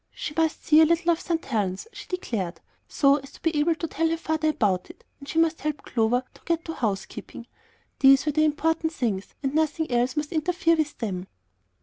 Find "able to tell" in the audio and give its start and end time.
3.59-4.09